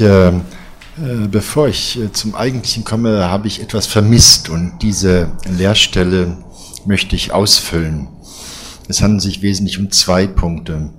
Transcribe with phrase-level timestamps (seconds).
[0.00, 0.28] Äh,
[0.98, 6.38] äh, bevor ich äh, zum Eigentlichen komme, habe ich etwas vermisst und diese Leerstelle
[6.86, 8.08] möchte ich ausfüllen.
[8.88, 10.90] Es handelt sich wesentlich um zwei Punkte.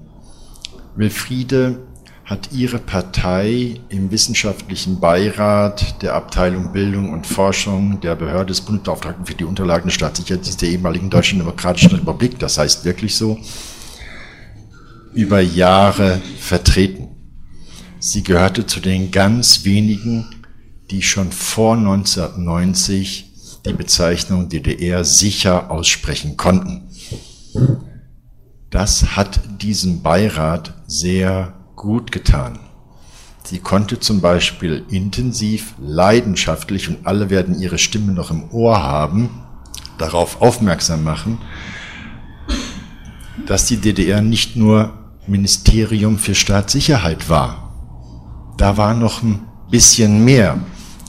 [0.96, 1.80] Wilfriede
[2.26, 9.26] hat ihre Partei im wissenschaftlichen Beirat der Abteilung Bildung und Forschung der Behörde des Bundesbeauftragten
[9.26, 13.40] für die Unterlagen der Staatssicherheit der ehemaligen Deutschen Demokratischen Republik, das heißt wirklich so,
[15.14, 17.07] über Jahre vertreten.
[18.00, 20.28] Sie gehörte zu den ganz wenigen,
[20.92, 23.26] die schon vor 1990
[23.66, 26.90] die Bezeichnung DDR sicher aussprechen konnten.
[28.70, 32.60] Das hat diesem Beirat sehr gut getan.
[33.44, 39.30] Sie konnte zum Beispiel intensiv, leidenschaftlich, und alle werden ihre Stimme noch im Ohr haben,
[39.98, 41.40] darauf aufmerksam machen,
[43.46, 44.94] dass die DDR nicht nur
[45.28, 47.67] Ministerium für Staatssicherheit war.
[48.58, 50.60] Da war noch ein bisschen mehr.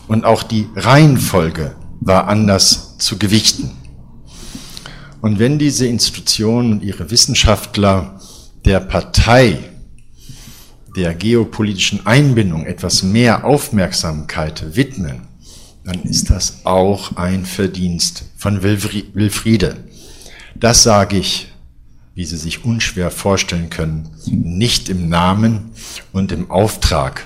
[0.06, 3.70] Und auch die Reihenfolge war anders zu gewichten.
[5.20, 8.20] Und wenn diese Institutionen und ihre Wissenschaftler
[8.64, 9.58] der Partei
[10.96, 15.22] der geopolitischen Einbindung etwas mehr Aufmerksamkeit widmen,
[15.84, 19.76] dann ist das auch ein Verdienst von Wilfriede.
[20.54, 21.48] Das sage ich,
[22.14, 25.70] wie Sie sich unschwer vorstellen können, nicht im Namen
[26.12, 27.24] und im Auftrag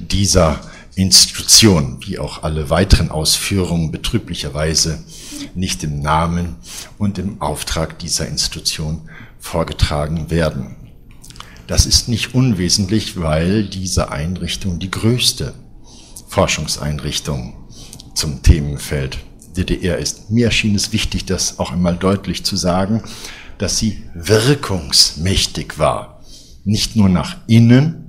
[0.00, 0.60] dieser
[0.94, 5.04] Institution, wie auch alle weiteren Ausführungen betrüblicherweise
[5.54, 6.56] nicht im Namen
[6.98, 10.76] und im Auftrag dieser Institution vorgetragen werden.
[11.68, 15.54] Das ist nicht unwesentlich, weil diese Einrichtung die größte
[16.26, 17.54] Forschungseinrichtung
[18.14, 19.18] zum Themenfeld
[19.56, 20.30] DDR ist.
[20.30, 23.02] Mir erschien es wichtig, das auch einmal deutlich zu sagen,
[23.58, 26.22] dass sie wirkungsmächtig war.
[26.64, 28.07] Nicht nur nach innen,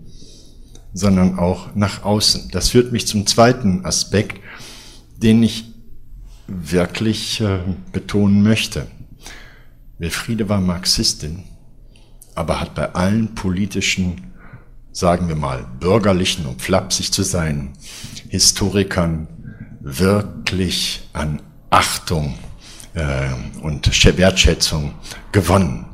[0.93, 2.49] sondern auch nach außen.
[2.51, 4.39] Das führt mich zum zweiten Aspekt,
[5.17, 5.65] den ich
[6.47, 7.59] wirklich äh,
[7.91, 8.87] betonen möchte.
[9.97, 11.43] Wilfriede war Marxistin
[12.39, 14.31] aber hat bei allen politischen,
[14.93, 17.73] sagen wir mal, bürgerlichen, um flapsig zu sein,
[18.29, 19.27] Historikern
[19.81, 22.39] wirklich an Achtung
[22.93, 23.27] äh,
[23.61, 24.93] und Wertschätzung
[25.33, 25.85] gewonnen.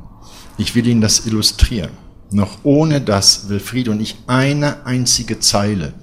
[0.56, 1.90] Ich will Ihnen das illustrieren.
[2.30, 5.94] Noch ohne dass Wilfried und ich eine einzige Zeile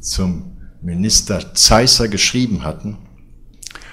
[0.00, 2.98] zum Minister Zeisser geschrieben hatten,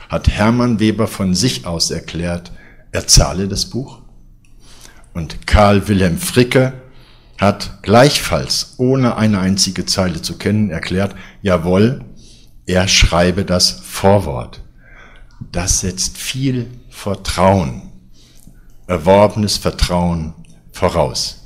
[0.07, 2.51] hat Hermann Weber von sich aus erklärt,
[2.91, 4.01] er zahle das Buch
[5.13, 6.73] und Karl Wilhelm Fricke
[7.37, 12.03] hat gleichfalls, ohne eine einzige Zeile zu kennen, erklärt, jawohl,
[12.65, 14.61] er schreibe das Vorwort.
[15.51, 17.91] Das setzt viel Vertrauen,
[18.87, 20.33] erworbenes Vertrauen
[20.71, 21.38] voraus.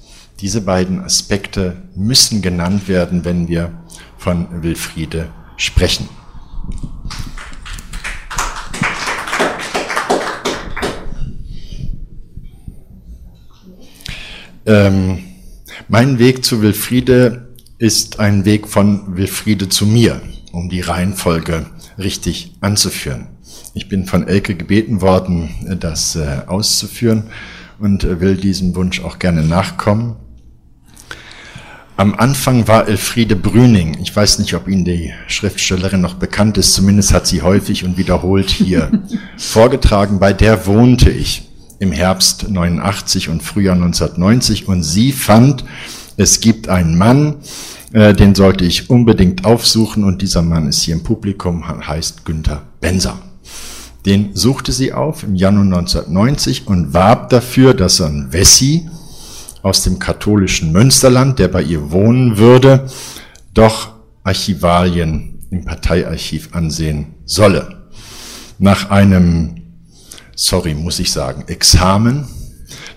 [0.44, 3.72] Diese beiden Aspekte müssen genannt werden, wenn wir
[4.18, 6.09] von Wilfriede sprechen.
[14.66, 15.20] Ähm,
[15.88, 20.22] mein Weg zu Wilfriede ist ein Weg von Wilfriede zu mir,
[20.52, 21.68] um die Reihenfolge
[21.98, 23.30] richtig anzuführen.
[23.76, 27.30] Ich bin von Elke gebeten worden, das äh, auszuführen
[27.80, 30.18] und äh, will diesem Wunsch auch gerne nachkommen.
[31.96, 33.98] Am Anfang war Elfriede Brüning.
[34.02, 36.74] Ich weiß nicht, ob Ihnen die Schriftstellerin noch bekannt ist.
[36.74, 38.90] Zumindest hat sie häufig und wiederholt hier
[39.38, 40.18] vorgetragen.
[40.18, 45.66] Bei der wohnte ich im Herbst 89 und Frühjahr 1990 und sie fand,
[46.18, 47.36] es gibt einen Mann,
[47.92, 52.64] äh, den sollte ich unbedingt aufsuchen und dieser Mann ist hier im Publikum, heißt Günther
[52.82, 53.20] Benser.
[54.08, 58.90] Den suchte sie auf im Januar 1990 und warb dafür, dass er ein Wessi
[59.63, 62.88] aus dem katholischen Münsterland, der bei ihr wohnen würde,
[63.53, 63.94] doch
[64.24, 67.90] Archivalien im Parteiarchiv ansehen solle.
[68.59, 69.63] Nach einem
[70.35, 72.28] sorry, muss ich sagen, Examen,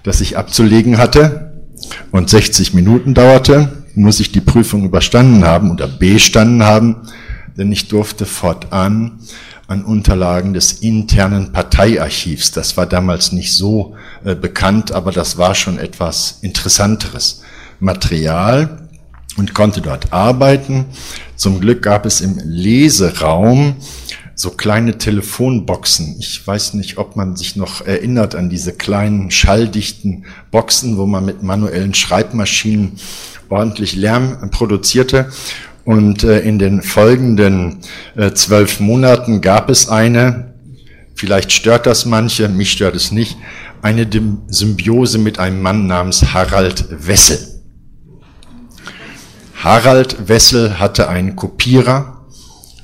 [0.03, 1.65] das ich abzulegen hatte
[2.10, 7.08] und 60 Minuten dauerte, muss ich die Prüfung überstanden haben oder bestanden haben,
[7.56, 9.20] denn ich durfte fortan
[9.69, 15.55] an Unterlagen des internen Parteiarchivs, das war damals nicht so äh, bekannt, aber das war
[15.55, 17.43] schon etwas interessanteres
[17.81, 18.89] Material
[19.37, 20.87] und konnte dort arbeiten.
[21.37, 23.77] Zum Glück gab es im Leseraum
[24.35, 26.17] so kleine Telefonboxen.
[26.19, 31.25] Ich weiß nicht, ob man sich noch erinnert an diese kleinen schalldichten Boxen, wo man
[31.25, 32.99] mit manuellen Schreibmaschinen
[33.49, 35.31] ordentlich Lärm produzierte.
[35.87, 37.79] Und äh, in den folgenden
[38.17, 40.55] äh, zwölf Monaten gab es eine,
[41.15, 43.38] vielleicht stört das manche, mich stört es nicht,
[43.83, 44.05] eine
[44.49, 47.38] Symbiose mit einem Mann namens Harald Wessel.
[49.62, 52.27] Harald Wessel hatte einen Kopierer,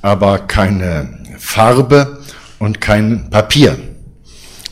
[0.00, 2.20] aber keine Farbe
[2.60, 3.78] und kein Papier.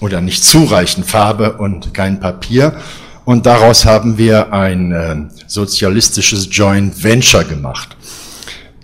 [0.00, 2.80] Oder nicht zureichend Farbe und kein Papier.
[3.24, 7.96] Und daraus haben wir ein äh, sozialistisches Joint Venture gemacht.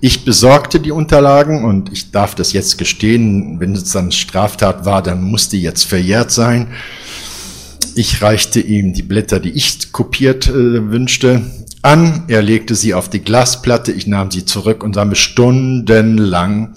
[0.00, 5.02] Ich besorgte die Unterlagen und ich darf das jetzt gestehen, wenn es dann Straftat war,
[5.02, 6.68] dann musste jetzt verjährt sein.
[7.94, 11.50] Ich reichte ihm die Blätter, die ich kopiert äh, wünschte,
[11.80, 12.24] an.
[12.28, 16.74] Er legte sie auf die Glasplatte, ich nahm sie zurück und sah mir stundenlang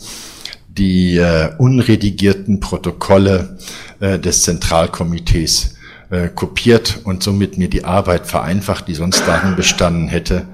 [0.70, 3.58] die äh, unredigierten Protokolle
[4.00, 5.76] äh, des Zentralkomitees
[6.10, 10.46] äh, kopiert und somit mir die Arbeit vereinfacht, die sonst darin bestanden hätte,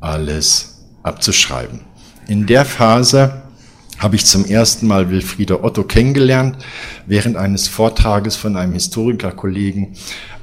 [0.00, 1.80] alles abzuschreiben.
[2.28, 3.42] In der Phase
[3.98, 6.56] habe ich zum ersten Mal Wilfriede Otto kennengelernt,
[7.06, 9.94] während eines Vortrages von einem Historikerkollegen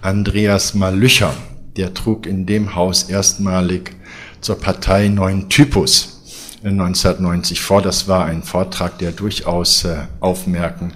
[0.01, 1.33] Andreas Malücher.
[1.75, 3.95] Der trug in dem Haus erstmalig
[4.41, 6.19] zur Partei Neuen Typus
[6.63, 7.81] 1990 vor.
[7.81, 10.93] Das war ein Vortrag, der durchaus äh, aufmerken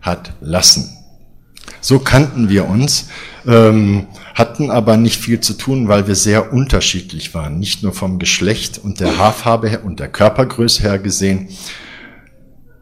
[0.00, 1.03] hat lassen.
[1.80, 3.08] So kannten wir uns,
[3.46, 7.58] ähm, hatten aber nicht viel zu tun, weil wir sehr unterschiedlich waren.
[7.58, 11.48] Nicht nur vom Geschlecht und der Haarfarbe her und der Körpergröße her gesehen,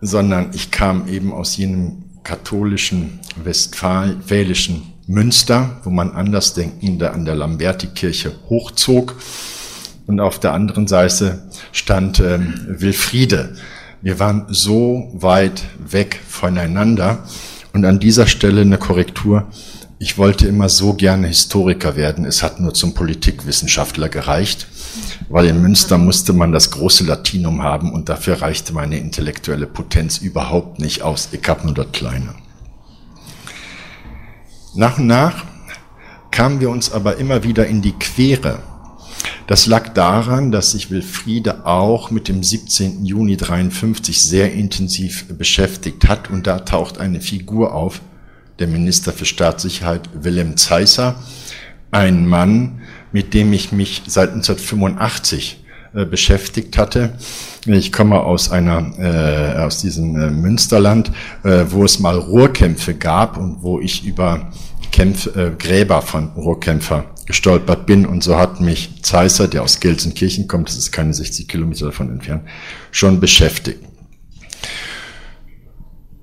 [0.00, 8.32] sondern ich kam eben aus jenem katholischen westfälischen Münster, wo man Andersdenkende an der Lamberti-Kirche
[8.48, 9.16] hochzog.
[10.06, 13.56] Und auf der anderen Seite stand ähm, Wilfriede.
[14.00, 17.24] Wir waren so weit weg voneinander,
[17.72, 19.46] und an dieser Stelle eine Korrektur.
[19.98, 22.24] Ich wollte immer so gerne Historiker werden.
[22.24, 24.66] Es hat nur zum Politikwissenschaftler gereicht,
[25.28, 30.18] weil in Münster musste man das große Latinum haben und dafür reichte meine intellektuelle Potenz
[30.18, 31.28] überhaupt nicht aus.
[31.30, 32.34] Ich habe nur das Kleine.
[34.74, 35.44] Nach und nach
[36.30, 38.71] kamen wir uns aber immer wieder in die Quere.
[39.46, 43.04] Das lag daran, dass sich Wilfriede auch mit dem 17.
[43.04, 48.00] Juni 53 sehr intensiv beschäftigt hat und da taucht eine Figur auf,
[48.58, 51.16] der Minister für Staatssicherheit Willem Zeisser,
[51.90, 52.80] ein Mann,
[53.12, 55.64] mit dem ich mich seit 1985
[55.94, 57.18] äh, beschäftigt hatte.
[57.66, 61.12] Ich komme aus einer äh, aus diesem äh, Münsterland,
[61.44, 64.50] äh, wo es mal Ruhrkämpfe gab und wo ich über
[64.90, 68.06] Kämpf, äh, Gräber von Ruhrkämpfer gestolpert bin.
[68.06, 72.10] Und so hat mich Zeisser, der aus Gelsenkirchen kommt, das ist keine 60 Kilometer davon
[72.10, 72.42] entfernt,
[72.90, 73.80] schon beschäftigt.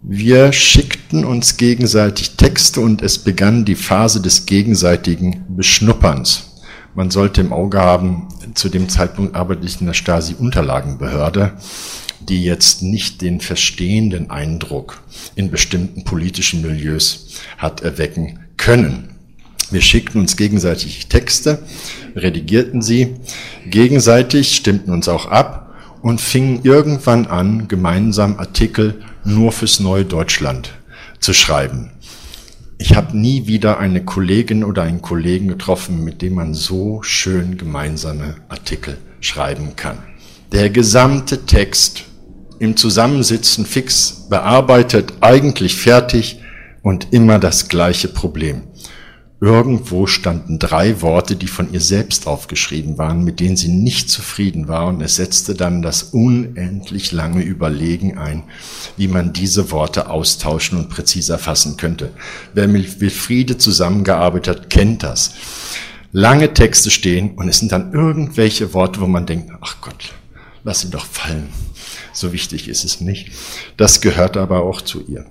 [0.02, 6.62] Wir schickten uns gegenseitig Texte und es begann die Phase des gegenseitigen Beschnupperns.
[6.96, 11.54] Man sollte im Auge haben, zu dem Zeitpunkt arbeite ich in der Stasi-Unterlagenbehörde,
[12.22, 15.02] die jetzt nicht den verstehenden Eindruck
[15.36, 19.19] in bestimmten politischen Milieus hat erwecken können.
[19.72, 21.60] Wir schickten uns gegenseitig Texte,
[22.16, 23.16] redigierten sie
[23.68, 30.72] gegenseitig, stimmten uns auch ab und fingen irgendwann an, gemeinsam Artikel nur fürs Neue Deutschland
[31.20, 31.92] zu schreiben.
[32.78, 37.58] Ich habe nie wieder eine Kollegin oder einen Kollegen getroffen, mit dem man so schön
[37.58, 39.98] gemeinsame Artikel schreiben kann.
[40.54, 42.06] Der gesamte Text
[42.58, 46.40] im Zusammensitzen fix bearbeitet, eigentlich fertig,
[46.82, 48.62] und immer das gleiche Problem.
[49.42, 54.68] Irgendwo standen drei Worte, die von ihr selbst aufgeschrieben waren, mit denen sie nicht zufrieden
[54.68, 58.44] war, und es setzte dann das unendlich lange Überlegen ein,
[58.98, 62.12] wie man diese Worte austauschen und präziser fassen könnte.
[62.54, 65.34] Wer mit Wilfriede zusammengearbeitet hat, kennt das.
[66.12, 70.16] Lange Texte stehen und es sind dann irgendwelche Worte, wo man denkt, ach Gott,
[70.66, 71.48] lass ihn doch fallen.
[72.12, 73.32] So wichtig ist es nicht.
[73.78, 75.26] Das gehört aber auch zu ihr.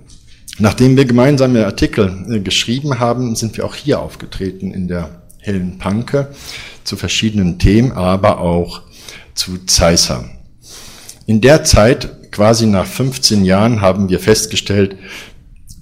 [0.59, 5.77] Nachdem wir gemeinsame Artikel äh, geschrieben haben, sind wir auch hier aufgetreten in der Hellen
[5.77, 6.27] Panke
[6.83, 8.81] zu verschiedenen Themen, aber auch
[9.35, 10.25] zu Zeisser.
[11.25, 14.97] In der Zeit, quasi nach 15 Jahren, haben wir festgestellt,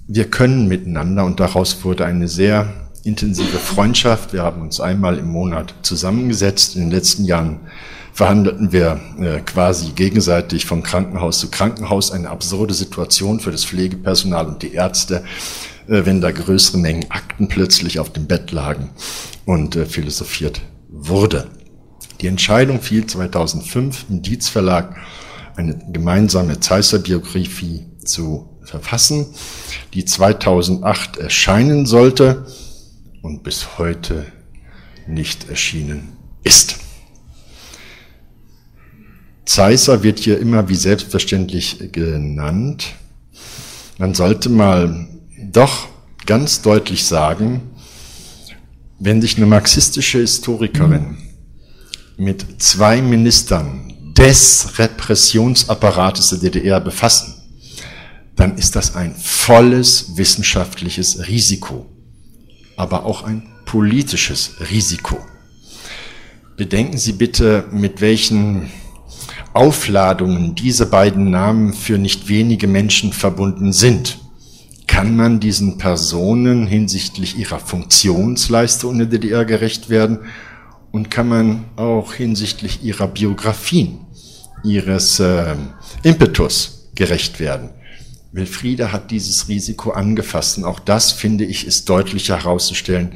[0.06, 4.32] wir können miteinander und daraus wurde eine sehr intensive Freundschaft.
[4.32, 6.76] Wir haben uns einmal im Monat zusammengesetzt.
[6.76, 7.60] In den letzten Jahren
[8.18, 14.48] verhandelten wir äh, quasi gegenseitig von Krankenhaus zu Krankenhaus eine absurde Situation für das Pflegepersonal
[14.48, 15.22] und die Ärzte,
[15.86, 18.90] äh, wenn da größere Mengen Akten plötzlich auf dem Bett lagen
[19.44, 21.46] und äh, philosophiert wurde.
[22.20, 24.96] Die Entscheidung fiel 2005 im Dietz Verlag,
[25.54, 29.26] eine gemeinsame Zeisser-Biografie zu verfassen,
[29.94, 32.46] die 2008 erscheinen sollte
[33.22, 34.26] und bis heute
[35.06, 36.87] nicht erschienen ist.
[39.48, 42.88] Zeisser wird hier immer wie selbstverständlich genannt.
[43.96, 45.08] Man sollte mal
[45.50, 45.88] doch
[46.26, 47.62] ganz deutlich sagen,
[48.98, 51.16] wenn sich eine marxistische Historikerin
[52.18, 57.34] mit zwei Ministern des Repressionsapparates der DDR befassen,
[58.36, 61.86] dann ist das ein volles wissenschaftliches Risiko,
[62.76, 65.18] aber auch ein politisches Risiko.
[66.58, 68.70] Bedenken Sie bitte, mit welchen
[69.54, 74.18] Aufladungen diese beiden Namen für nicht wenige Menschen verbunden sind.
[74.86, 80.20] Kann man diesen Personen hinsichtlich ihrer Funktionsleistung in der DDR gerecht werden
[80.92, 84.00] und kann man auch hinsichtlich ihrer Biografien,
[84.64, 85.54] ihres äh,
[86.02, 87.70] Impetus gerecht werden?
[88.32, 93.12] Wilfriede hat dieses Risiko angefasst und auch das, finde ich, ist deutlich herauszustellen,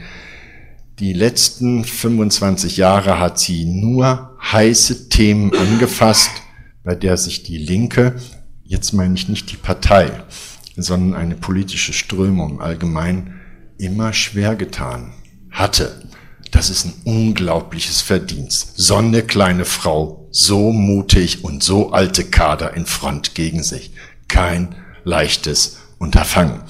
[0.98, 6.30] die letzten 25 Jahre hat sie nur heiße Themen angefasst,
[6.84, 8.16] bei der sich die Linke,
[8.64, 10.10] jetzt meine ich nicht die Partei,
[10.76, 13.40] sondern eine politische Strömung allgemein
[13.78, 15.12] immer schwer getan
[15.50, 16.02] hatte.
[16.50, 18.74] Das ist ein unglaubliches Verdienst.
[18.76, 23.92] So eine kleine Frau, so mutig und so alte Kader in Front gegen sich.
[24.28, 26.60] Kein leichtes Unterfangen.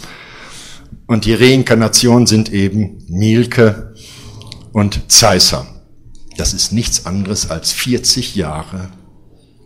[1.06, 3.91] Und die Reinkarnation sind eben Mielke,
[4.72, 5.66] und Zeisser.
[6.36, 8.88] Das ist nichts anderes als 40 Jahre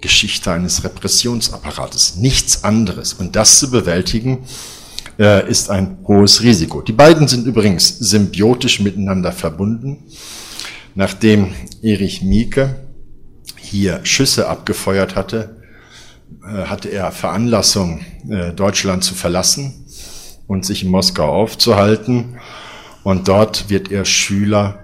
[0.00, 2.16] Geschichte eines Repressionsapparates.
[2.16, 3.14] Nichts anderes.
[3.14, 4.44] Und das zu bewältigen,
[5.18, 6.82] äh, ist ein hohes Risiko.
[6.82, 10.04] Die beiden sind übrigens symbiotisch miteinander verbunden.
[10.94, 12.86] Nachdem Erich Mieke
[13.56, 15.56] hier Schüsse abgefeuert hatte,
[16.42, 19.86] äh, hatte er Veranlassung, äh, Deutschland zu verlassen
[20.46, 22.38] und sich in Moskau aufzuhalten.
[23.02, 24.80] Und dort wird er Schüler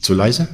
[0.00, 0.48] zu leise?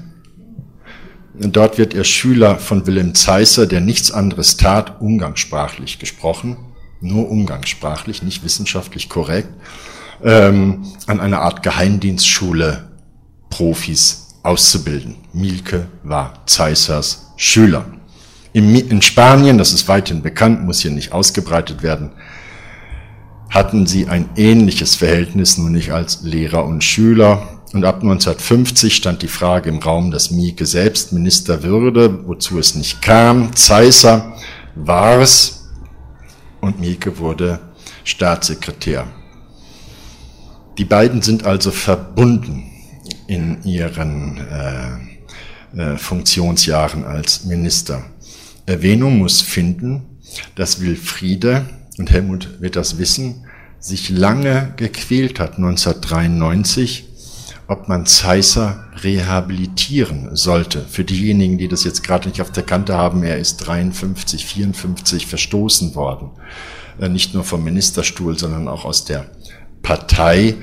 [1.36, 6.56] Dort wird er Schüler von Wilhelm Zeisser, der nichts anderes tat, umgangssprachlich gesprochen,
[7.00, 9.48] nur umgangssprachlich, nicht wissenschaftlich korrekt,
[10.22, 12.88] ähm, an einer Art Geheimdienstschule
[13.50, 15.16] Profis auszubilden.
[15.32, 17.86] Mielke war Zeissers Schüler.
[18.52, 22.12] In Spanien, das ist weithin bekannt, muss hier nicht ausgebreitet werden,
[23.50, 27.53] hatten sie ein ähnliches Verhältnis, nur nicht als Lehrer und Schüler.
[27.74, 32.76] Und ab 1950 stand die Frage im Raum, dass Mieke selbst Minister würde, wozu es
[32.76, 33.56] nicht kam.
[33.56, 34.36] Zeisser
[34.76, 35.70] war es
[36.60, 37.58] und Mieke wurde
[38.04, 39.08] Staatssekretär.
[40.78, 42.70] Die beiden sind also verbunden
[43.26, 48.04] in ihren äh, äh, Funktionsjahren als Minister.
[48.66, 50.20] Erwähnung muss finden,
[50.54, 51.66] dass Wilfriede,
[51.98, 53.46] und Helmut wird das wissen,
[53.80, 57.13] sich lange gequält hat 1993
[57.66, 60.84] ob man Zeisser rehabilitieren sollte.
[60.88, 65.26] Für diejenigen, die das jetzt gerade nicht auf der Kante haben, er ist 53, 54
[65.26, 66.30] verstoßen worden.
[67.00, 69.26] Äh, nicht nur vom Ministerstuhl, sondern auch aus der
[69.82, 70.56] Partei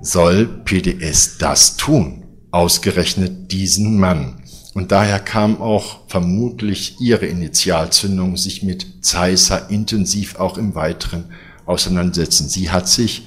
[0.00, 2.24] soll PDS das tun.
[2.50, 4.42] Ausgerechnet diesen Mann.
[4.74, 11.26] Und daher kam auch vermutlich ihre Initialzündung, sich mit Zeisser intensiv auch im Weiteren
[11.64, 12.48] auseinandersetzen.
[12.48, 13.22] Sie hat sich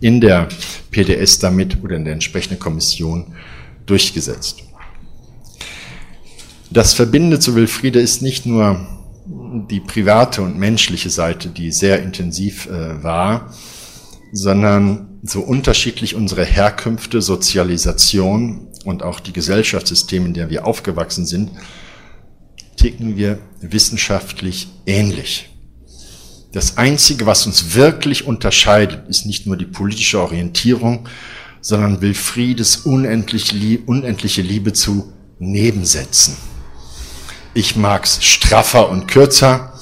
[0.00, 0.48] in der
[0.90, 3.34] PDS damit oder in der entsprechenden Kommission
[3.86, 4.62] durchgesetzt.
[6.70, 8.86] Das Verbindende zu Wilfriede ist nicht nur
[9.26, 13.52] die private und menschliche Seite, die sehr intensiv äh, war,
[14.32, 21.50] sondern so unterschiedlich unsere Herkünfte, Sozialisation und auch die Gesellschaftssysteme, in der wir aufgewachsen sind,
[22.76, 25.49] ticken wir wissenschaftlich ähnlich.
[26.52, 31.08] Das Einzige, was uns wirklich unterscheidet, ist nicht nur die politische Orientierung,
[31.60, 33.54] sondern Wilfriedes unendlich,
[33.86, 36.36] unendliche Liebe zu Nebensätzen.
[37.54, 39.74] Ich mag's straffer und kürzer,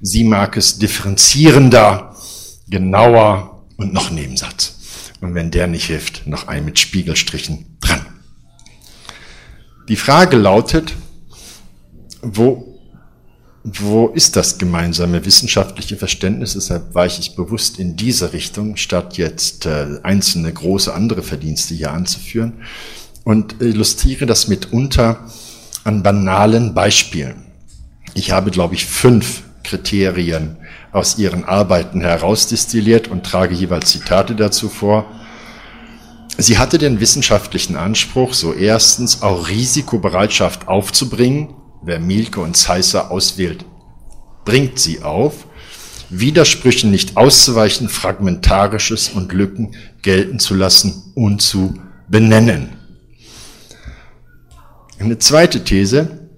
[0.00, 2.16] sie mag es differenzierender,
[2.68, 4.76] genauer und noch Nebensatz.
[5.20, 8.06] Und wenn der nicht hilft, noch ein mit Spiegelstrichen dran.
[9.88, 10.94] Die Frage lautet,
[12.22, 12.73] wo
[13.66, 16.52] wo ist das gemeinsame wissenschaftliche Verständnis?
[16.52, 21.90] Deshalb weiche ich bewusst in diese Richtung, statt jetzt äh, einzelne große andere Verdienste hier
[21.90, 22.52] anzuführen
[23.24, 25.30] und illustriere das mitunter
[25.82, 27.46] an banalen Beispielen.
[28.12, 30.58] Ich habe, glaube ich, fünf Kriterien
[30.92, 35.06] aus ihren Arbeiten herausdestilliert und trage jeweils Zitate dazu vor.
[36.36, 41.54] Sie hatte den wissenschaftlichen Anspruch, so erstens auch Risikobereitschaft aufzubringen,
[41.84, 43.64] wer Mielke und Zeisser auswählt,
[44.44, 45.46] bringt sie auf,
[46.10, 52.76] Widersprüchen nicht auszuweichen, Fragmentarisches und Lücken gelten zu lassen und zu benennen.
[54.98, 56.28] Eine zweite These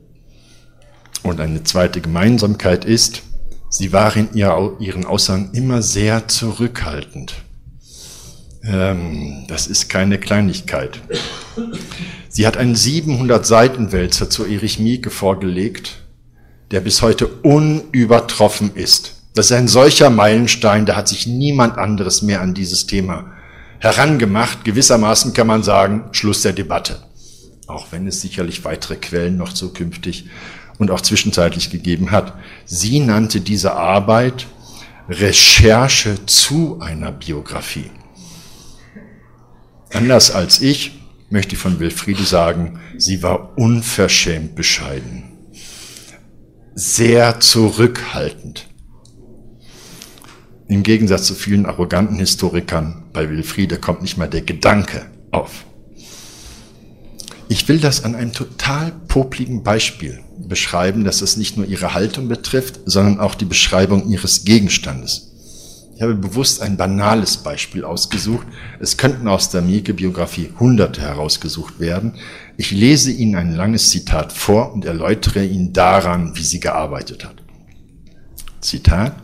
[1.22, 3.22] und eine zweite Gemeinsamkeit ist,
[3.68, 7.34] sie war in ihren Aussagen immer sehr zurückhaltend.
[8.64, 11.00] Ähm, das ist keine Kleinigkeit.
[12.36, 16.02] Sie hat einen 700 Seiten Wälzer zu Erich Mieke vorgelegt,
[16.70, 19.22] der bis heute unübertroffen ist.
[19.34, 23.32] Das ist ein solcher Meilenstein, da hat sich niemand anderes mehr an dieses Thema
[23.78, 24.66] herangemacht.
[24.66, 26.98] Gewissermaßen kann man sagen, Schluss der Debatte.
[27.68, 30.26] Auch wenn es sicherlich weitere Quellen noch zukünftig
[30.76, 32.34] und auch zwischenzeitlich gegeben hat.
[32.66, 34.46] Sie nannte diese Arbeit
[35.08, 37.90] Recherche zu einer Biografie.
[39.90, 45.24] Anders als ich möchte ich von Wilfriede sagen, sie war unverschämt bescheiden,
[46.74, 48.68] sehr zurückhaltend.
[50.68, 55.64] Im Gegensatz zu vielen arroganten Historikern, bei Wilfriede kommt nicht mal der Gedanke auf.
[57.48, 62.28] Ich will das an einem total popligen Beispiel beschreiben, dass es nicht nur ihre Haltung
[62.28, 65.35] betrifft, sondern auch die Beschreibung ihres Gegenstandes.
[65.96, 68.46] Ich habe bewusst ein banales Beispiel ausgesucht.
[68.80, 72.16] Es könnten aus der Mieke-Biografie Hunderte herausgesucht werden.
[72.58, 77.36] Ich lese Ihnen ein langes Zitat vor und erläutere Ihnen daran, wie sie gearbeitet hat.
[78.60, 79.16] Zitat.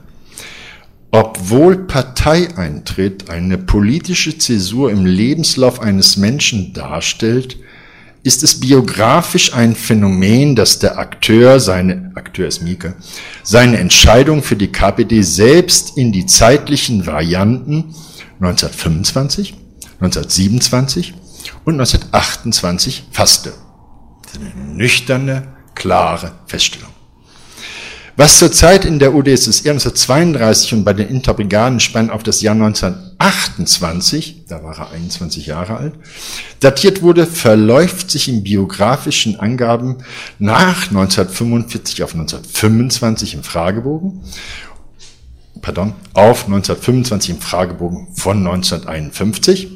[1.11, 7.59] Obwohl Parteieintritt eine politische Zäsur im Lebenslauf eines Menschen darstellt,
[8.25, 12.95] ist es biografisch ein Phänomen, dass der Akteur, seine, Akteur ist Mieke,
[13.43, 17.95] seine Entscheidung für die KPD selbst in die zeitlichen Varianten
[18.41, 19.55] 1925,
[20.01, 21.15] 1927
[21.65, 23.53] und 1928 fasste.
[24.35, 26.91] Eine nüchterne, klare Feststellung.
[28.17, 32.55] Was zurzeit in der UdSSR 1932 und bei den Interbrigaden spannt auf das Jahr
[33.23, 35.95] 1928, da war er 21 Jahre alt,
[36.61, 39.99] datiert wurde, verläuft sich in biografischen Angaben
[40.39, 44.23] nach 1945 auf 1925 im Fragebogen,
[45.61, 49.69] pardon, auf 1925 im Fragebogen von 1951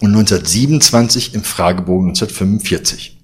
[0.00, 3.18] und 1927 im Fragebogen 1945.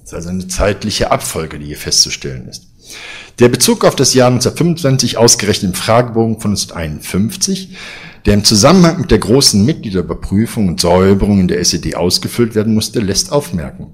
[0.00, 2.68] Das ist also eine zeitliche Abfolge, die hier festzustellen ist.
[3.40, 7.76] Der Bezug auf das Jahr 1925 ausgerechnet im Fragebogen von 1951,
[8.26, 13.00] der im Zusammenhang mit der großen Mitgliederüberprüfung und Säuberung in der SED ausgefüllt werden musste,
[13.00, 13.92] lässt aufmerken.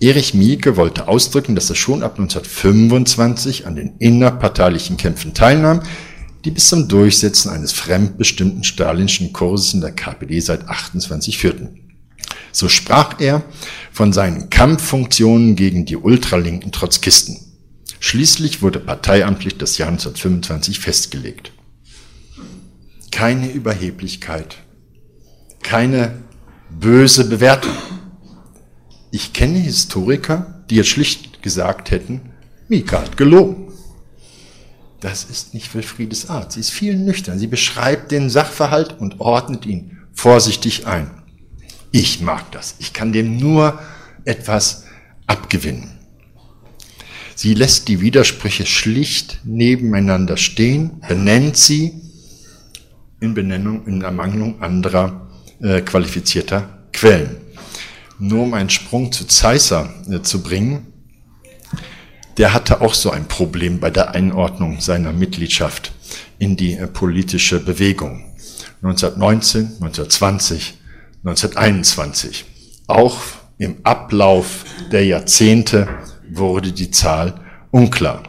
[0.00, 5.82] Erich Mieke wollte ausdrücken, dass er schon ab 1925 an den innerparteilichen Kämpfen teilnahm,
[6.44, 11.90] die bis zum Durchsetzen eines fremdbestimmten stalinschen Kurses in der KPD seit 28 führten.
[12.52, 13.42] So sprach er
[13.92, 17.38] von seinen Kampffunktionen gegen die ultralinken Trotzkisten.
[17.98, 21.52] Schließlich wurde parteiamtlich das Jahr 1925 festgelegt.
[23.10, 24.56] Keine Überheblichkeit,
[25.62, 26.22] keine
[26.70, 27.74] böse Bewertung.
[29.10, 32.20] Ich kenne Historiker, die jetzt schlicht gesagt hätten,
[32.68, 33.72] Mika hat gelogen.
[35.00, 36.52] Das ist nicht Wilfriedes Art.
[36.52, 37.38] Sie ist viel nüchtern.
[37.38, 41.10] Sie beschreibt den Sachverhalt und ordnet ihn vorsichtig ein.
[41.90, 42.76] Ich mag das.
[42.78, 43.80] Ich kann dem nur
[44.24, 44.84] etwas
[45.26, 45.98] abgewinnen.
[47.34, 51.94] Sie lässt die Widersprüche schlicht nebeneinander stehen, benennt sie
[53.20, 55.28] in Benennung, in Ermangelung anderer
[55.60, 57.36] äh, qualifizierter Quellen.
[58.18, 60.86] Nur um einen Sprung zu Zeisser äh, zu bringen,
[62.36, 65.92] der hatte auch so ein Problem bei der Einordnung seiner Mitgliedschaft
[66.38, 68.24] in die äh, politische Bewegung.
[68.82, 70.78] 1919, 1920,
[71.24, 72.44] 1921.
[72.86, 73.18] Auch
[73.58, 75.86] im Ablauf der Jahrzehnte
[76.30, 78.22] wurde die Zahl unklar.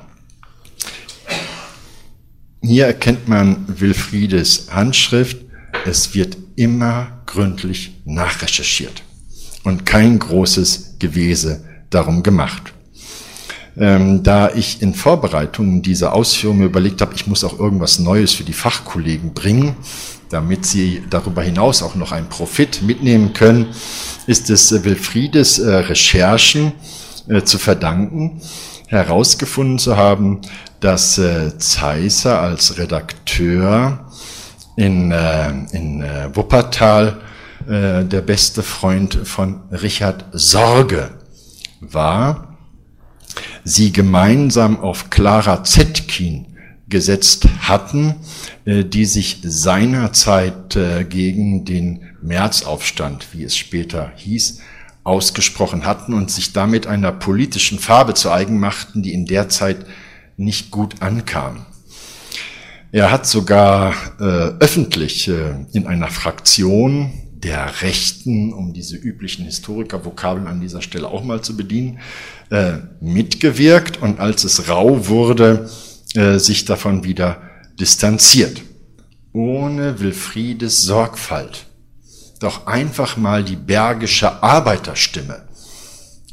[2.63, 5.37] Hier erkennt man Wilfriedes Handschrift.
[5.83, 9.01] Es wird immer gründlich nachrecherchiert
[9.63, 12.71] und kein großes Gewese darum gemacht.
[13.75, 18.43] Ähm, da ich in Vorbereitung dieser Ausführungen überlegt habe, ich muss auch irgendwas Neues für
[18.43, 19.75] die Fachkollegen bringen,
[20.29, 23.67] damit sie darüber hinaus auch noch einen Profit mitnehmen können,
[24.27, 26.73] ist es Wilfriedes äh, Recherchen
[27.27, 28.39] äh, zu verdanken,
[28.87, 30.41] herausgefunden zu haben,
[30.81, 34.11] dass äh, Zeisser als Redakteur
[34.75, 37.21] in, äh, in äh, Wuppertal
[37.67, 41.11] äh, der beste Freund von Richard Sorge
[41.79, 42.57] war,
[43.63, 46.57] sie gemeinsam auf Clara Zetkin
[46.89, 48.15] gesetzt hatten,
[48.65, 54.59] äh, die sich seinerzeit äh, gegen den Märzaufstand, wie es später hieß,
[55.03, 59.85] ausgesprochen hatten und sich damit einer politischen Farbe zu eigen machten, die in der Zeit
[60.41, 61.65] nicht gut ankam.
[62.91, 64.23] Er hat sogar äh,
[64.59, 71.23] öffentlich äh, in einer Fraktion der Rechten, um diese üblichen Historikervokabeln an dieser Stelle auch
[71.23, 71.99] mal zu bedienen,
[72.49, 75.69] äh, mitgewirkt und als es rau wurde,
[76.15, 77.41] äh, sich davon wieder
[77.79, 78.61] distanziert.
[79.33, 81.65] Ohne Wilfriedes Sorgfalt
[82.41, 85.47] doch einfach mal die bergische Arbeiterstimme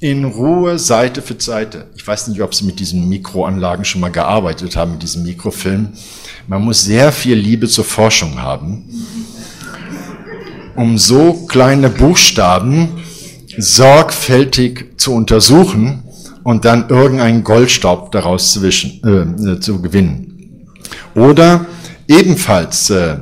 [0.01, 1.87] in Ruhe Seite für Seite.
[1.97, 5.89] Ich weiß nicht, ob Sie mit diesen Mikroanlagen schon mal gearbeitet haben, mit diesem Mikrofilm.
[6.47, 8.89] Man muss sehr viel Liebe zur Forschung haben,
[10.77, 13.03] um so kleine Buchstaben
[13.59, 16.05] sorgfältig zu untersuchen
[16.45, 20.69] und dann irgendeinen Goldstaub daraus zu, wischen, äh, zu gewinnen.
[21.17, 21.67] Oder
[22.07, 23.17] ebenfalls äh,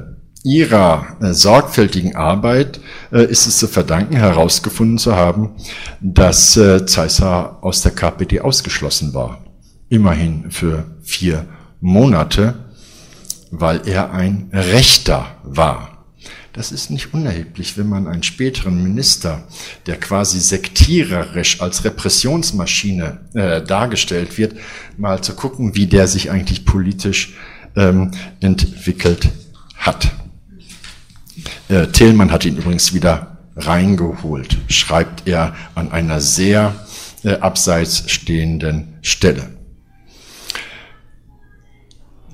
[0.47, 2.81] ihrer äh, sorgfältigen Arbeit
[3.13, 5.57] äh, ist es zu verdanken, herausgefunden zu haben,
[6.01, 9.45] dass äh, Zeissar aus der KPD ausgeschlossen war.
[9.89, 11.47] Immerhin für vier
[11.81, 12.55] Monate,
[13.51, 16.05] weil er ein Rechter war.
[16.53, 19.43] Das ist nicht unerheblich, wenn man einen späteren Minister,
[19.87, 24.55] der quasi sektiererisch als Repressionsmaschine äh, dargestellt wird,
[24.97, 27.35] mal zu gucken, wie der sich eigentlich politisch
[27.77, 29.29] ähm, entwickelt
[29.77, 30.13] hat.
[31.69, 36.75] Äh, Tillmann hat ihn übrigens wieder reingeholt, schreibt er an einer sehr
[37.25, 39.57] äh, abseits stehenden Stelle.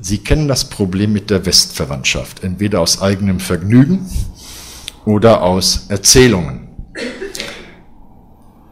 [0.00, 4.04] Sie kennen das Problem mit der Westverwandtschaft, entweder aus eigenem Vergnügen
[5.04, 6.68] oder aus Erzählungen.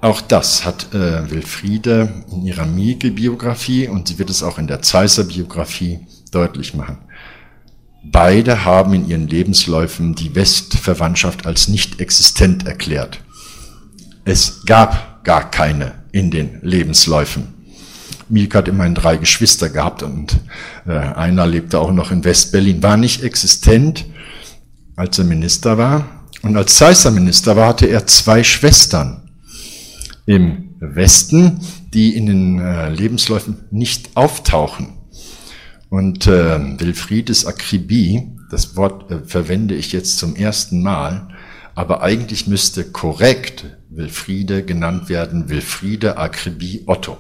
[0.03, 4.83] Auch das hat äh, Wilfriede in ihrer Mieke-Biografie und sie wird es auch in der
[4.83, 6.01] Zeisser-Biografie
[6.33, 6.99] deutlich machen.
[8.03, 13.21] Beide haben in ihren Lebensläufen die Westverwandtschaft als nicht existent erklärt.
[14.25, 17.55] Es gab gar keine in den Lebensläufen.
[18.29, 20.39] Mielke hat immerhin drei Geschwister gehabt und
[20.87, 24.07] äh, einer lebte auch noch in Westberlin, war nicht existent,
[24.97, 26.27] als er Minister war.
[26.43, 29.31] Und als Zeisser Minister war, hatte er zwei Schwestern
[30.27, 31.61] im Westen,
[31.93, 35.00] die in den äh, Lebensläufen nicht auftauchen.
[35.91, 41.29] Und äh, Wilfriedes Akribie, das Wort äh, verwende ich jetzt zum ersten Mal,
[41.75, 47.19] aber eigentlich müsste korrekt Wilfriede genannt werden, Wilfriede Akribie Otto.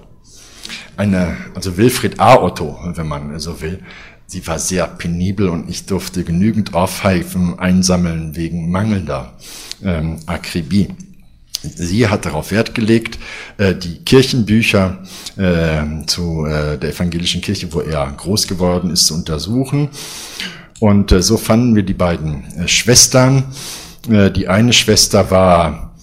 [0.97, 2.41] Eine, also Wilfried A.
[2.41, 3.81] Otto, wenn man so will.
[4.27, 9.37] Sie war sehr penibel und ich durfte genügend Aufheifen einsammeln wegen mangelnder
[9.83, 10.95] ähm, Akribie.
[11.63, 13.19] Sie hat darauf Wert gelegt,
[13.59, 14.99] äh, die Kirchenbücher
[15.37, 19.91] äh, zu äh, der evangelischen Kirche, wo er groß geworden ist, zu untersuchen.
[20.79, 23.45] Und so fanden wir die beiden Schwestern.
[24.09, 25.95] Die eine Schwester war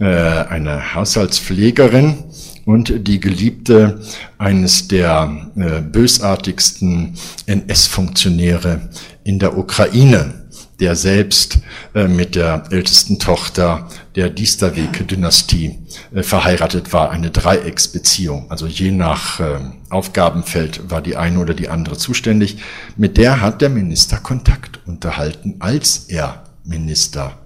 [0.00, 2.24] eine Haushaltspflegerin
[2.64, 4.00] und die Geliebte
[4.36, 5.52] eines der
[5.92, 7.14] bösartigsten
[7.46, 8.88] NS-Funktionäre
[9.22, 10.43] in der Ukraine
[10.80, 11.58] der selbst
[11.94, 15.78] äh, mit der ältesten Tochter der Diesterweg-Dynastie
[16.14, 18.50] äh, verheiratet war, eine Dreiecksbeziehung.
[18.50, 19.60] Also je nach äh,
[19.90, 22.58] Aufgabenfeld war die eine oder die andere zuständig.
[22.96, 27.38] Mit der hat der Minister Kontakt unterhalten, als er Minister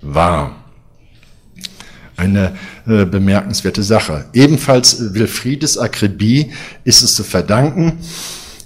[0.00, 0.56] war.
[2.16, 2.54] Eine
[2.86, 4.26] äh, bemerkenswerte Sache.
[4.32, 6.52] Ebenfalls Wilfriedes Akribie
[6.84, 7.98] ist es zu verdanken,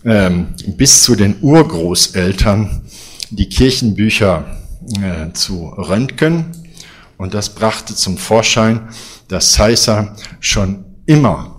[0.04, 2.82] ähm, bis zu den Urgroßeltern
[3.36, 4.44] die Kirchenbücher
[5.00, 6.46] äh, zu röntgen
[7.16, 8.88] und das brachte zum Vorschein,
[9.28, 11.54] dass Caesar schon immer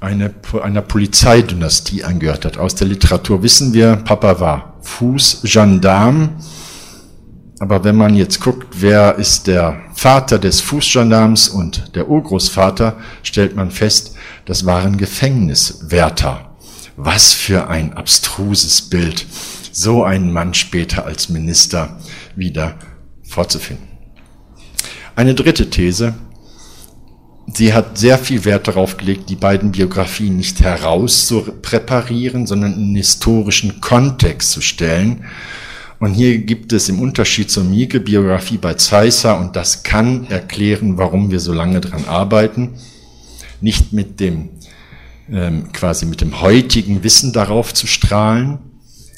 [0.00, 2.58] eine, einer Polizeidynastie angehört hat.
[2.58, 6.30] Aus der Literatur wissen wir, Papa war Fußgendarm,
[7.60, 13.54] aber wenn man jetzt guckt, wer ist der Vater des Fußgendarms und der Urgroßvater, stellt
[13.54, 16.56] man fest, das waren Gefängniswärter.
[16.96, 19.24] Was für ein abstruses Bild
[19.72, 21.98] so einen Mann später als Minister
[22.36, 22.78] wieder
[23.22, 23.88] vorzufinden.
[25.16, 26.14] Eine dritte These.
[27.52, 32.74] Sie hat sehr viel Wert darauf gelegt, die beiden Biografien nicht heraus zu präparieren, sondern
[32.74, 35.24] in historischen Kontext zu stellen.
[35.98, 41.30] Und hier gibt es im Unterschied zur Mieke-Biografie bei Zeisser, und das kann erklären, warum
[41.30, 42.74] wir so lange dran arbeiten,
[43.60, 44.48] nicht mit dem,
[45.30, 48.58] ähm, quasi mit dem heutigen Wissen darauf zu strahlen,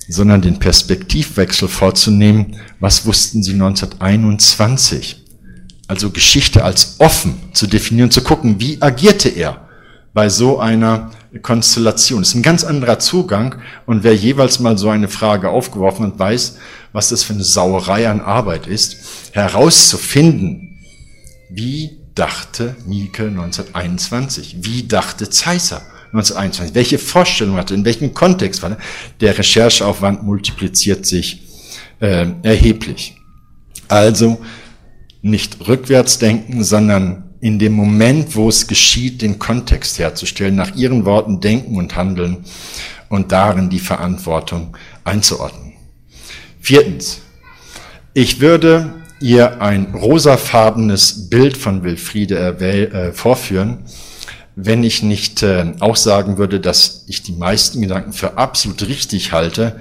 [0.09, 5.23] sondern den Perspektivwechsel vorzunehmen, was wussten sie 1921?
[5.87, 9.69] Also Geschichte als offen zu definieren, zu gucken, wie agierte er
[10.13, 11.11] bei so einer
[11.43, 12.21] Konstellation.
[12.21, 16.19] Das ist ein ganz anderer Zugang und wer jeweils mal so eine Frage aufgeworfen hat,
[16.19, 16.59] weiß,
[16.93, 18.97] was das für eine Sauerei an Arbeit ist,
[19.33, 20.79] herauszufinden,
[21.51, 25.83] wie dachte Mieke 1921, wie dachte Zeisser
[26.15, 26.75] 1921.
[26.75, 28.77] Welche Vorstellung hatte, in welchem Kontext war
[29.21, 29.37] der?
[29.37, 31.43] Rechercheaufwand multipliziert sich
[32.01, 33.17] äh, erheblich.
[33.89, 34.41] Also
[35.23, 41.05] nicht rückwärts denken, sondern in dem Moment, wo es geschieht, den Kontext herzustellen, nach ihren
[41.05, 42.45] Worten denken und handeln
[43.09, 45.73] und darin die Verantwortung einzuordnen.
[46.61, 47.21] Viertens.
[48.15, 53.79] Ich würde ihr ein rosafarbenes Bild von Wilfriede äh, vorführen,
[54.57, 59.33] wenn ich nicht äh, auch sagen würde, dass ich die meisten Gedanken für absolut richtig
[59.33, 59.81] halte,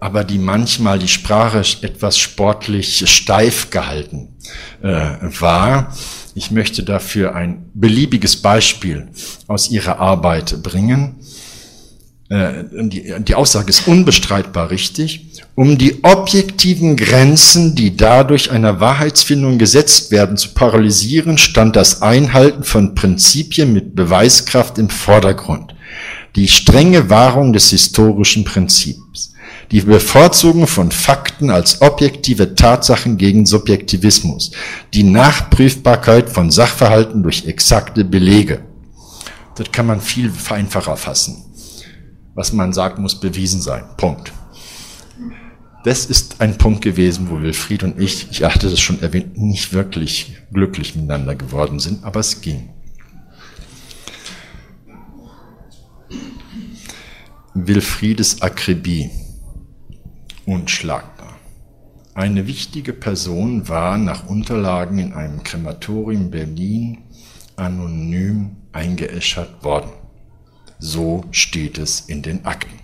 [0.00, 4.34] aber die manchmal die Sprache etwas sportlich steif gehalten
[4.82, 5.94] äh, war.
[6.34, 9.08] Ich möchte dafür ein beliebiges Beispiel
[9.46, 11.16] aus ihrer Arbeit bringen.
[12.32, 15.42] Äh, die, die Aussage ist unbestreitbar richtig.
[15.54, 22.64] Um die objektiven Grenzen, die dadurch einer Wahrheitsfindung gesetzt werden, zu paralysieren, stand das Einhalten
[22.64, 25.74] von Prinzipien mit Beweiskraft im Vordergrund.
[26.34, 29.34] Die strenge Wahrung des historischen Prinzips.
[29.70, 34.52] Die Bevorzugung von Fakten als objektive Tatsachen gegen Subjektivismus.
[34.94, 38.60] Die Nachprüfbarkeit von Sachverhalten durch exakte Belege.
[39.56, 41.51] Das kann man viel einfacher fassen.
[42.34, 43.84] Was man sagt, muss bewiesen sein.
[43.96, 44.32] Punkt.
[45.84, 49.72] Das ist ein Punkt gewesen, wo Wilfried und ich, ich hatte das schon erwähnt, nicht
[49.72, 52.70] wirklich glücklich miteinander geworden sind, aber es ging.
[57.54, 59.10] Wilfriedes Akribie,
[60.46, 61.36] unschlagbar.
[62.14, 66.98] Eine wichtige Person war nach Unterlagen in einem Krematorium Berlin
[67.56, 69.90] anonym eingeäschert worden.
[70.84, 72.80] So steht es in den Akten.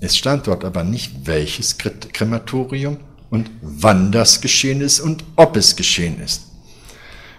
[0.00, 2.96] Es stand dort aber nicht, welches Krematorium
[3.30, 6.42] und wann das geschehen ist und ob es geschehen ist.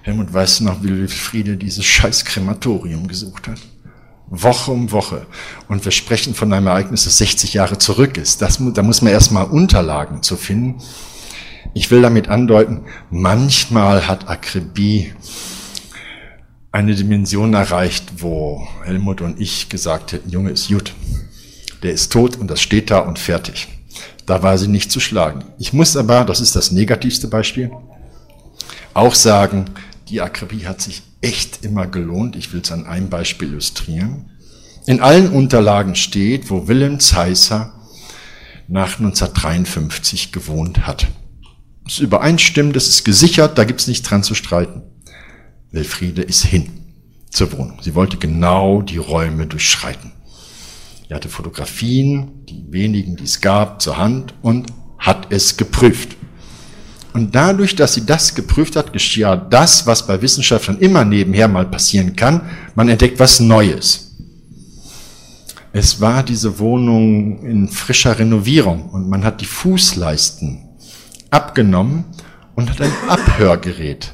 [0.03, 3.59] Helmut weiß noch, wie Wilfriede dieses scheiß Krematorium gesucht hat.
[4.29, 5.25] Woche um Woche.
[5.67, 8.41] Und wir sprechen von einem Ereignis, das 60 Jahre zurück ist.
[8.41, 10.81] Das, da muss man erstmal Unterlagen zu finden.
[11.73, 15.11] Ich will damit andeuten, manchmal hat Akribie
[16.71, 20.93] eine Dimension erreicht, wo Helmut und ich gesagt hätten, Junge ist gut
[21.83, 23.67] der ist tot und das steht da und fertig.
[24.25, 25.45] Da war sie nicht zu schlagen.
[25.57, 27.71] Ich muss aber, das ist das negativste Beispiel,
[28.93, 29.65] auch sagen,
[30.09, 32.35] die Akribie hat sich echt immer gelohnt.
[32.35, 34.31] Ich will es an einem Beispiel illustrieren.
[34.85, 37.73] In allen Unterlagen steht, wo Wilhelm Zeisser
[38.67, 41.07] nach 1953 gewohnt hat.
[41.83, 44.81] Das ist übereinstimmt, das ist gesichert, da gibt es nicht dran zu streiten.
[45.71, 46.69] Wilfriede ist hin
[47.29, 47.79] zur Wohnung.
[47.81, 50.11] Sie wollte genau die Räume durchschreiten.
[51.09, 56.15] Er hatte Fotografien, die wenigen, die es gab, zur Hand und hat es geprüft.
[57.13, 61.65] Und dadurch, dass sie das geprüft hat, geschah das, was bei Wissenschaftlern immer nebenher mal
[61.65, 62.41] passieren kann.
[62.75, 64.15] Man entdeckt was Neues.
[65.73, 70.67] Es war diese Wohnung in frischer Renovierung und man hat die Fußleisten
[71.29, 72.05] abgenommen
[72.55, 74.13] und hat ein Abhörgerät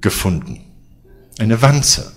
[0.00, 0.63] gefunden.
[1.38, 2.12] Eine Wanze.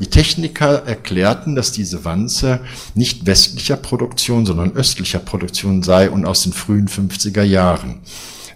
[0.00, 2.60] Die Techniker erklärten, dass diese Wanze
[2.94, 8.00] nicht westlicher Produktion, sondern östlicher Produktion sei und aus den frühen 50er Jahren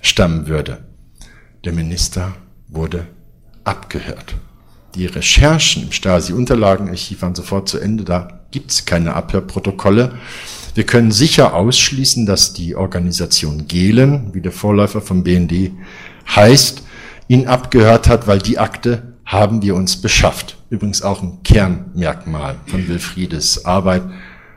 [0.03, 0.85] stammen würde.
[1.65, 2.35] Der Minister
[2.69, 3.07] wurde
[3.65, 4.37] abgehört.
[4.95, 8.05] Die Recherchen im Stasi-Unterlagenarchiv waren sofort zu Ende.
[8.05, 10.13] Da gibt es keine Abhörprotokolle.
[10.75, 15.73] Wir können sicher ausschließen, dass die Organisation Gehlen, wie der Vorläufer vom BND
[16.35, 16.83] heißt,
[17.29, 20.57] ihn abgehört hat, weil die Akte haben wir uns beschafft.
[20.71, 24.05] Übrigens auch ein Kernmerkmal von Wilfriedes Arbeit.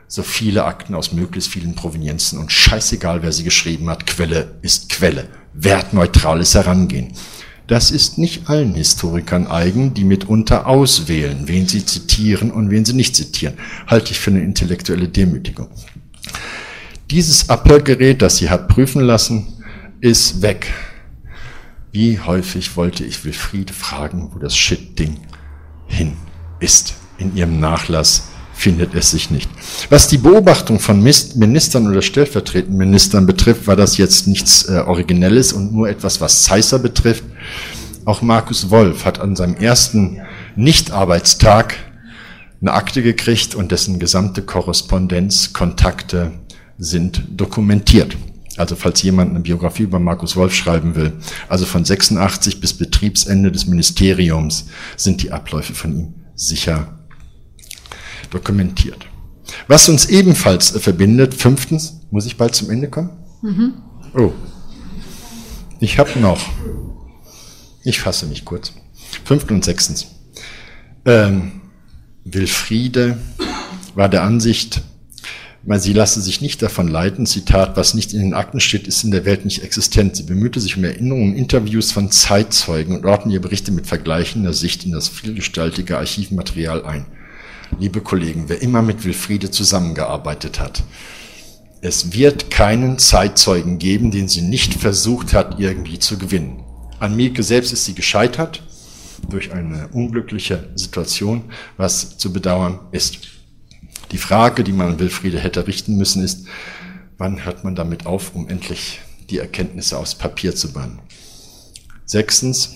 [0.06, 4.88] So viele Akten aus möglichst vielen Provenienzen und scheißegal, wer sie geschrieben hat, Quelle ist
[4.88, 5.28] Quelle.
[5.52, 7.12] Wertneutrales Herangehen.
[7.66, 12.94] Das ist nicht allen Historikern eigen, die mitunter auswählen, wen sie zitieren und wen sie
[12.94, 13.54] nicht zitieren.
[13.86, 15.68] Halte ich für eine intellektuelle Demütigung.
[17.10, 19.62] Dieses Abhörgerät, das sie hat prüfen lassen,
[20.00, 20.72] ist weg.
[21.92, 25.18] Wie häufig wollte ich Wilfried fragen, wo das Shit-Ding
[25.86, 26.16] hin
[26.60, 26.94] ist.
[27.18, 29.50] In ihrem Nachlass findet es sich nicht.
[29.88, 35.52] Was die Beobachtung von Ministern oder stellvertretenden Ministern betrifft, war das jetzt nichts äh, Originelles
[35.52, 37.24] und nur etwas, was Zeisser betrifft.
[38.04, 40.20] Auch Markus Wolf hat an seinem ersten
[40.56, 41.76] Nichtarbeitstag
[42.60, 46.32] eine Akte gekriegt und dessen gesamte Korrespondenz, Kontakte
[46.78, 48.16] sind dokumentiert.
[48.60, 51.14] Also falls jemand eine Biografie über Markus Wolf schreiben will,
[51.48, 54.66] also von 86 bis Betriebsende des Ministeriums
[54.98, 56.98] sind die Abläufe von ihm sicher
[58.28, 59.06] dokumentiert.
[59.66, 63.08] Was uns ebenfalls verbindet, fünftens, muss ich bald zum Ende kommen?
[63.40, 63.72] Mhm.
[64.12, 64.32] Oh,
[65.80, 66.46] ich habe noch,
[67.82, 68.74] ich fasse mich kurz,
[69.24, 70.06] fünftens und sechstens.
[71.06, 71.62] Ähm,
[72.24, 73.16] Wilfriede
[73.94, 74.82] war der Ansicht,
[75.62, 79.04] weil sie lasse sich nicht davon leiten, Zitat, was nicht in den Akten steht, ist
[79.04, 80.16] in der Welt nicht existent.
[80.16, 84.54] Sie bemühte sich um Erinnerungen und Interviews von Zeitzeugen und ordnete ihre Berichte mit vergleichender
[84.54, 87.06] Sicht in das vielgestaltige Archivmaterial ein.
[87.78, 90.82] Liebe Kollegen, wer immer mit Wilfriede zusammengearbeitet hat,
[91.82, 96.62] Es wird keinen Zeitzeugen geben, den sie nicht versucht hat, irgendwie zu gewinnen.
[96.98, 98.62] An Mieke selbst ist sie gescheitert
[99.30, 101.44] durch eine unglückliche Situation,
[101.78, 103.39] was zu bedauern ist.
[104.12, 106.46] Die Frage, die man an Wilfriede hätte richten müssen, ist,
[107.18, 111.00] wann hört man damit auf, um endlich die Erkenntnisse aufs Papier zu bannen?
[112.06, 112.74] Sechstens,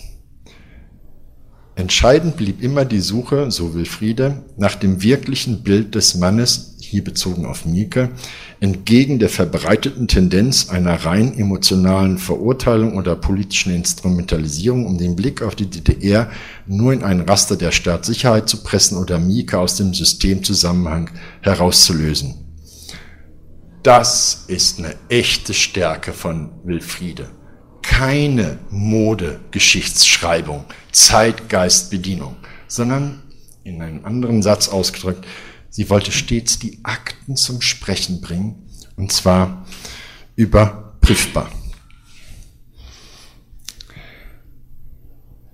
[1.76, 7.46] entscheidend blieb immer die Suche, so Wilfriede, nach dem wirklichen Bild des Mannes, hier bezogen
[7.46, 8.10] auf Mieke,
[8.60, 15.56] entgegen der verbreiteten Tendenz einer rein emotionalen Verurteilung oder politischen Instrumentalisierung, um den Blick auf
[15.56, 16.30] die DDR
[16.66, 21.10] nur in ein Raster der Staatssicherheit zu pressen oder Mieke aus dem Systemzusammenhang
[21.40, 22.44] herauszulösen.
[23.82, 27.28] Das ist eine echte Stärke von Wilfriede.
[27.82, 32.37] Keine Mode-Geschichtsschreibung, Zeitgeistbedienung,
[32.68, 33.22] sondern
[33.64, 35.26] in einem anderen Satz ausgedrückt,
[35.68, 39.66] Sie wollte stets die Akten zum Sprechen bringen, und zwar
[40.37, 41.50] überprüfbar.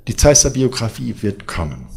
[0.06, 1.88] Die Zeisser Biografie wird kommen.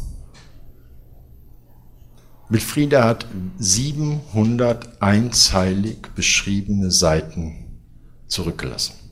[2.48, 3.26] Wilfriede hat
[3.58, 7.82] 700 einzeilig beschriebene Seiten
[8.26, 9.03] zurückgelassen.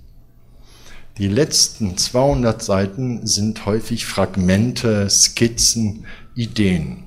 [1.19, 7.05] Die letzten 200 Seiten sind häufig Fragmente, Skizzen, Ideen.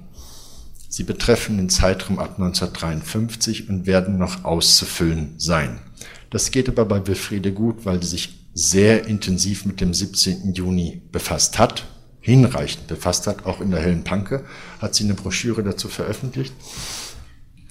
[0.87, 5.79] Sie betreffen den Zeitraum ab 1953 und werden noch auszufüllen sein.
[6.29, 10.53] Das geht aber bei Wilfriede gut, weil sie sich sehr intensiv mit dem 17.
[10.53, 11.85] Juni befasst hat,
[12.21, 14.45] hinreichend befasst hat, auch in der Hellen Panke
[14.79, 16.53] hat sie eine Broschüre dazu veröffentlicht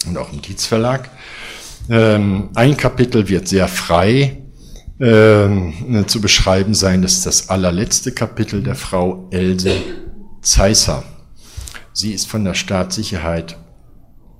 [0.07, 1.11] und auch im Dietz Verlag.
[1.89, 4.44] Ähm, ein Kapitel wird sehr frei
[5.05, 9.77] ähm, zu beschreiben sein, das ist das allerletzte Kapitel der Frau Else
[10.41, 11.05] Zeisser.
[11.93, 13.59] Sie ist von der Staatssicherheit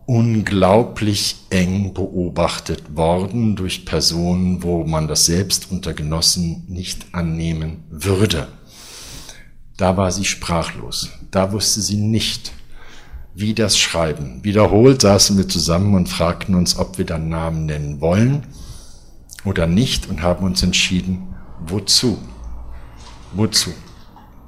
[0.07, 8.49] unglaublich eng beobachtet worden durch Personen, wo man das selbst unter Genossen nicht annehmen würde.
[9.77, 11.11] Da war sie sprachlos.
[11.31, 12.53] Da wusste sie nicht,
[13.35, 14.43] wie das Schreiben.
[14.45, 18.47] Wiederholt saßen wir zusammen und fragten uns, ob wir dann Namen nennen wollen
[19.45, 22.19] oder nicht und haben uns entschieden, wozu?
[23.33, 23.71] Wozu?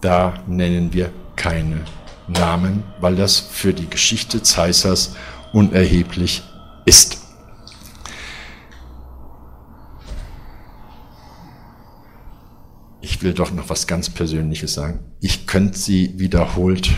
[0.00, 1.85] Da nennen wir keine
[2.28, 5.14] Namen, weil das für die Geschichte Zeissers
[5.52, 6.42] unerheblich
[6.85, 7.18] ist.
[13.00, 15.00] Ich will doch noch was ganz Persönliches sagen.
[15.20, 16.90] Ich könnte sie wiederholt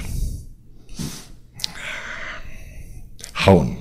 [3.47, 3.77] hauen.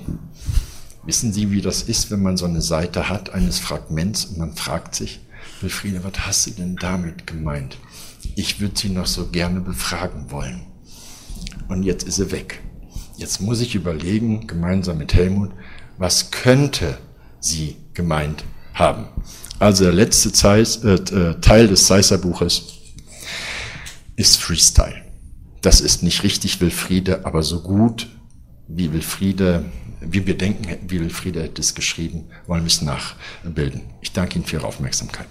[1.07, 4.55] Wissen Sie, wie das ist, wenn man so eine Seite hat eines Fragments und man
[4.55, 5.21] fragt sich,
[5.61, 7.77] Wilfriede, was hast du denn damit gemeint?
[8.35, 10.65] Ich würde Sie noch so gerne befragen wollen
[11.69, 12.61] und jetzt ist sie weg.
[13.15, 15.51] Jetzt muss ich überlegen, gemeinsam mit Helmut,
[15.97, 16.97] was könnte
[17.39, 18.43] sie gemeint
[18.73, 19.07] haben.
[19.59, 22.63] Also der letzte Zeiss, äh, äh Teil des Seisser Buches
[24.17, 25.05] ist Freestyle.
[25.61, 28.07] Das ist nicht richtig Wilfriede, aber so gut
[28.67, 29.63] wie Wilfriede,
[30.01, 33.81] wie wir denken, wie Wilfriede hätte es geschrieben, wollen wir es nachbilden.
[34.01, 35.27] Ich danke Ihnen für Ihre Aufmerksamkeit.